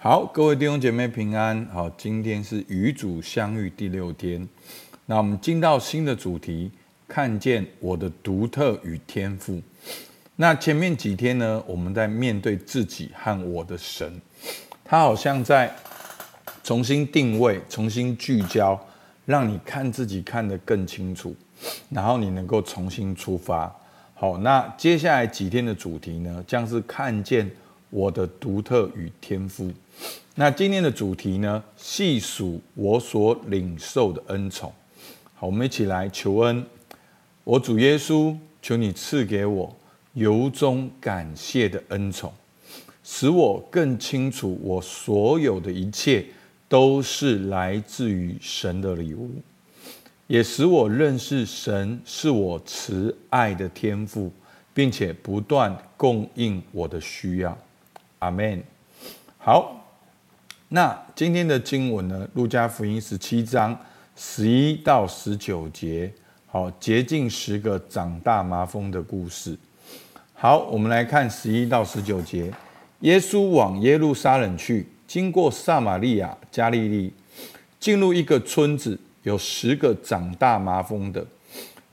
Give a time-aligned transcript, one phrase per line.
[0.00, 1.66] 好，各位弟兄姐妹平安。
[1.72, 4.48] 好，今天是与主相遇第六天。
[5.06, 6.70] 那我们进到新的主题，
[7.08, 9.60] 看见我的独特与天赋。
[10.36, 14.20] 那前面几天呢，我们在面对自己和我的神，
[14.84, 15.74] 他好像在
[16.62, 18.80] 重新定位、重新聚焦，
[19.26, 21.34] 让你看自己看得更清楚，
[21.90, 23.74] 然后你能够重新出发。
[24.14, 27.50] 好，那接下来几天的主题呢，将是看见
[27.90, 29.72] 我的独特与天赋。
[30.34, 34.72] 那今天的主题呢，细数我所领受的恩宠。
[35.34, 36.64] 好，我们一起来求恩。
[37.44, 39.74] 我主耶稣，求你赐给我
[40.12, 42.32] 由衷感谢的恩宠，
[43.02, 46.24] 使我更清楚我所有的一切
[46.68, 49.30] 都是来自于神的礼物，
[50.26, 54.30] 也使我认识神是我慈爱的天赋，
[54.74, 57.58] 并且不断供应我的需要。
[58.18, 58.62] 阿门。
[59.38, 59.74] 好。
[60.70, 62.28] 那今天的经文呢？
[62.34, 63.74] 路加福音十七章
[64.14, 66.12] 十一到十九节，
[66.46, 69.56] 好，洁净十个长大麻风的故事。
[70.34, 72.52] 好，我们来看十一到十九节。
[73.00, 77.14] 耶稣往耶路撒冷去，经过撒玛利亚、加利利，
[77.80, 81.26] 进入一个村子，有十个长大麻风的，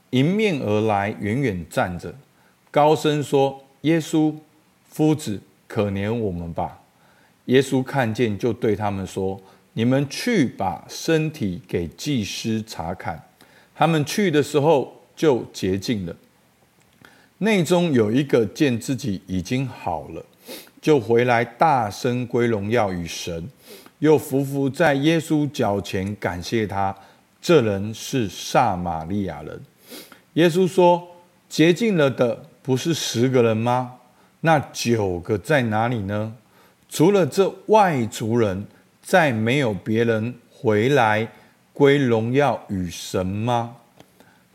[0.10, 2.14] 迎面而来，远远站着，
[2.70, 4.36] 高声说：“耶稣，
[4.89, 6.81] 夫子，可怜我们吧。”
[7.45, 9.39] 耶稣看见，就对他们说
[9.73, 13.21] ：“你们去把身体给祭司查看。”
[13.75, 16.16] 他们去的时候就洁净了。
[17.39, 20.25] 内中有一个见自己已经好了，
[20.81, 23.47] 就回来大声归荣耀与神，
[23.99, 26.95] 又伏伏在耶稣脚前感谢他。
[27.41, 29.61] 这人是撒玛利亚人。
[30.33, 31.05] 耶稣说
[31.47, 33.95] ：“洁净了的不是十个人吗？
[34.46, 36.34] 那九个在哪里呢？”
[36.88, 38.66] 除了这外族人，
[39.02, 41.28] 再没有别人回来
[41.74, 43.76] 归荣耀与神吗？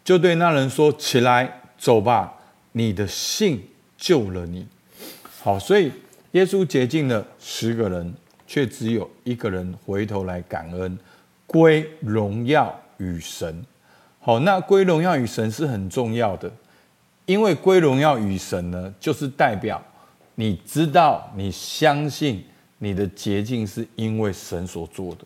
[0.03, 2.35] 就对那人说：“起来，走吧，
[2.73, 3.69] 你的信
[3.99, 4.67] 救了你。”
[5.43, 5.93] 好，所以
[6.33, 8.15] 耶稣洁净了十个人，
[8.47, 10.99] 却只有一个人回头来感恩，
[11.47, 13.65] 归荣耀与神。
[14.19, 16.51] 好，那归荣耀与神是很重要的，
[17.31, 19.81] 因为归荣耀与神呢，就是代表。
[20.35, 22.45] 你知道，你相信
[22.79, 25.25] 你的捷径是因为神所做的，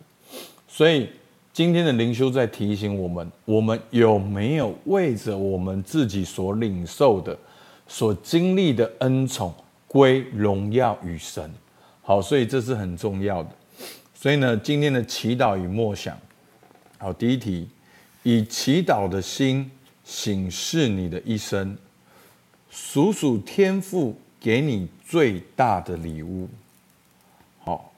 [0.68, 1.08] 所以
[1.50, 7.34] 今天的灵修在提醒我们：我们有没有为着我们自己所领受的、
[7.88, 9.54] 所经历的恩宠
[9.88, 11.50] 归荣耀与神？
[12.02, 13.48] 好，所以这是很重要的。
[14.14, 16.14] 所以呢，今天的祈祷与默想，
[16.98, 17.66] 好，第一题，
[18.24, 19.70] 以祈祷的心
[20.04, 21.74] 省视你的一生，
[22.76, 26.48] 数数天赋给你最大的礼物，
[27.60, 27.92] 好，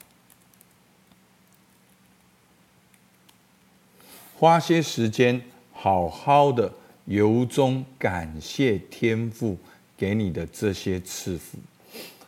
[4.37, 5.41] 花些时间，
[5.73, 6.71] 好好的
[7.05, 9.57] 由衷感谢天赋
[9.97, 11.57] 给你的这些赐福，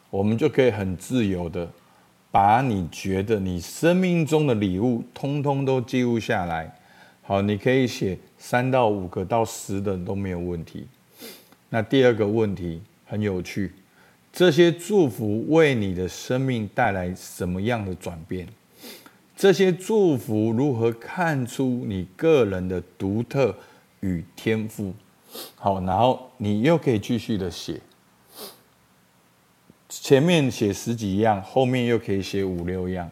[0.10, 1.72] 我们就可以很自由的
[2.32, 6.76] 把你觉得你生命中的礼物，通通都记录下来。
[7.22, 10.88] 好，你可以写三到五个到十的都没有问题。
[11.70, 13.72] 那第二个问题很有趣。
[14.32, 18.48] 这些祝福为你的生命带来什么样的转变？
[19.36, 23.56] 这些祝福如何看出你个人的独特
[24.02, 24.94] 与天赋？
[25.56, 27.80] 好，然后你又可以继续的写，
[29.88, 33.10] 前面写十几样，后面又可以写五六样，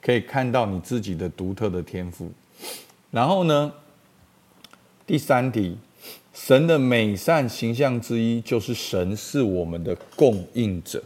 [0.00, 2.30] 可以看到你自己的独特的天赋。
[3.10, 3.72] 然后呢，
[5.06, 5.76] 第三题。
[6.32, 11.02] 神的美善形象之一，就是神是我们的供应者。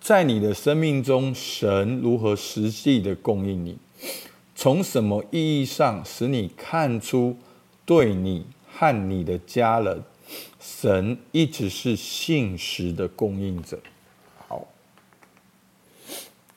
[0.00, 3.76] 在你的生命中，神如何实际的供应你？
[4.54, 7.36] 从什么意义上使你看出
[7.84, 10.02] 对你和你的家人，
[10.60, 13.78] 神一直是信实的供应者？
[14.48, 14.66] 好，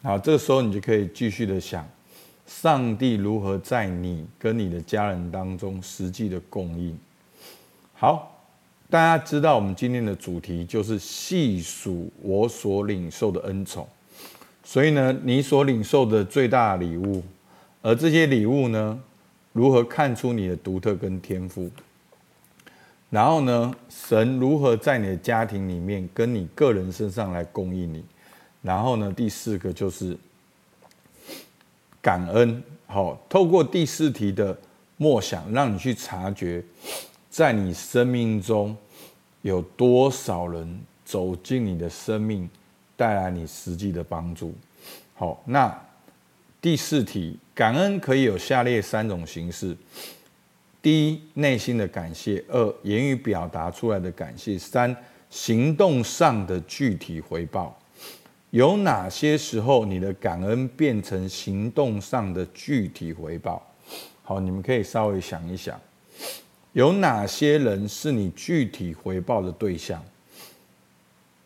[0.02, 1.88] 好，这个时候你就可以继续的想，
[2.48, 6.98] 上帝如何在你跟你的家人当中实际的供应？
[8.02, 8.48] 好，
[8.90, 13.88] 大家知道我们今天的主题就是细数我所领受的恩宠，
[14.64, 17.22] 所以呢，你所领受的最大礼物，
[17.84, 19.00] 而这些礼物呢，
[19.54, 21.70] 如何看出你的独特跟天赋？
[23.12, 28.04] 然后呢，神如何在你的家庭里面跟你个人身上来供应你？
[28.64, 30.18] 然后呢，第四个就是
[32.02, 32.64] 感恩。
[32.88, 34.58] 好，透过第四题的
[34.98, 36.64] 默想，让你去察觉。
[37.32, 38.76] 在你生命中，
[39.42, 42.48] 有多少人走进你的生命，
[42.98, 44.54] 带来你实际的帮助？
[45.16, 45.74] 好，那
[46.60, 49.74] 第四题，感恩可以有下列三种形式：
[50.82, 54.94] 第一，内心的感谢；二，言语表达出来的感谢；三，
[55.30, 57.80] 行动上的具体回报。
[58.50, 63.66] 有哪些时候你的感恩变成行动上的具体回报？
[64.22, 65.80] 好，你们可以稍微想一想，
[66.74, 70.04] 有哪些人是你具体回报的对象？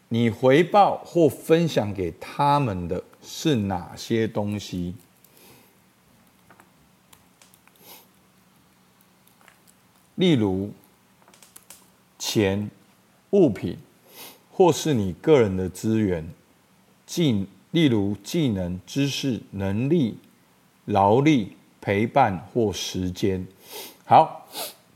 [0.10, 4.94] 你回报或分享给他们的是哪些东西？
[10.14, 10.72] 例如，
[12.20, 12.70] 钱、
[13.32, 13.78] 物品，
[14.52, 16.30] 或是你个人的资源，
[17.08, 20.20] 技，例如技能、知识、能力、
[20.86, 23.46] 劳力、陪伴或时间。
[24.06, 24.48] 好，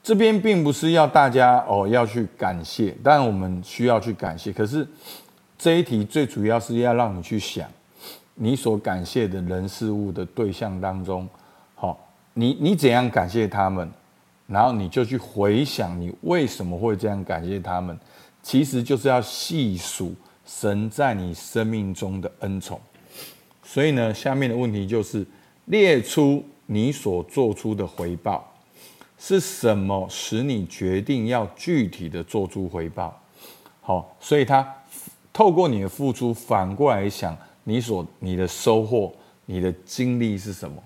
[0.09, 4.51] 这边并不是要大家哦要去感谢，但我们需要去感谢。
[4.51, 4.87] 可是
[5.55, 7.69] 这一题最主要是要让你去想，
[8.33, 11.29] 你所感谢的人事物的对象当中，
[11.75, 11.95] 好，
[12.33, 13.87] 你你怎样感谢他们？
[14.47, 17.95] 然后你就去回想，你为什么会这样感谢他们？
[18.41, 22.81] 其实就是要细数神在你生命中的恩宠。
[23.61, 25.23] 所以呢，下面的问题就是
[25.65, 28.48] 列出你所做出的回报，
[29.19, 33.21] 是什么使你决定要具体的做出回报？
[33.81, 34.65] 好，所以他
[35.33, 39.13] 透过你的付出，反过来想你所你的收获，
[39.45, 40.81] 你的经历是什么？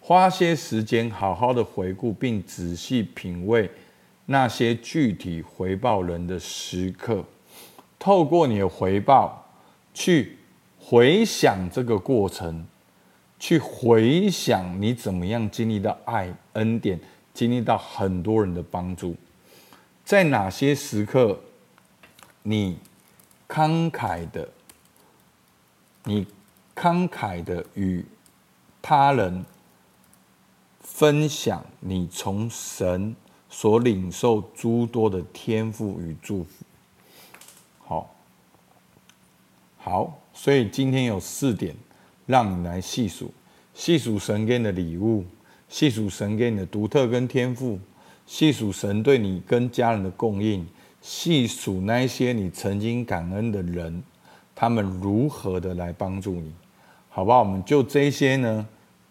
[0.00, 3.70] 花些时间好好的回顾，并仔细品味
[4.24, 7.22] 那些具体回报人的时刻。
[7.98, 9.44] 透过你的回报，
[9.92, 10.38] 去
[10.78, 12.66] 回想这个过程，
[13.38, 16.98] 去回想你怎么样经历到爱、恩典，
[17.38, 19.14] 经历到很多人的帮助。
[20.04, 21.38] 在哪些时刻，
[22.42, 22.76] 你
[23.46, 24.48] 慷慨的，
[26.02, 26.26] 你
[26.74, 28.04] 慷慨的与
[28.82, 29.44] 他人。
[30.80, 33.14] 分享你从神
[33.48, 36.64] 所领受诸多的天赋与祝福。
[37.86, 38.16] 好，
[39.76, 41.76] 好，所以今天有四点
[42.26, 43.32] 让你来细数：
[43.74, 45.24] 细数神给你的礼物，
[45.68, 47.78] 细数神给你的独特跟天赋，
[48.26, 50.66] 细数神对你跟家人的供应，
[51.00, 54.02] 细数那些你曾经感恩的人，
[54.54, 56.52] 他们如何的来帮助你，
[57.08, 57.40] 好不好？
[57.40, 58.66] 我们就这些呢。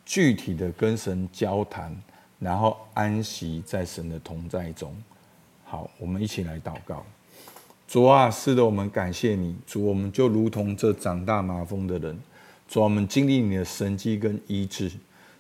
[0.10, 1.94] 具体的跟神交谈，
[2.40, 4.96] 然后安息在神的同在中。
[5.66, 7.06] 好，我们一起来祷告。
[7.90, 9.54] 主啊，是的，我们感谢你。
[9.66, 12.18] 主，我们就如同这长大麻风的人。
[12.70, 14.90] 主，我们经历你的神迹跟医治。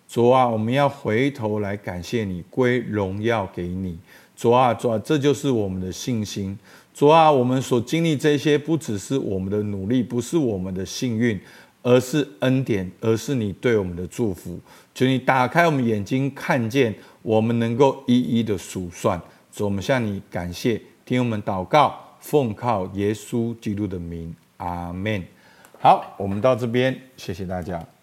[0.07, 3.97] 主啊，我们要回头来感谢你，归荣耀给你。
[4.35, 6.57] 主啊，主啊，这就是我们的信心。
[6.93, 11.39] 主啊，我们所经历这些，不只是我们的努力，不是我们的幸运。
[11.83, 14.59] 而是恩典，而是你对我们的祝福。
[14.93, 19.17] 求你打开我们眼睛，看见我们能够一一的数算。
[19.53, 25.23] 主，我们向你感谢，听我们祷告，奉靠耶稣基督的名，阿门。
[25.79, 27.96] 好，我们到这边，谢谢大家。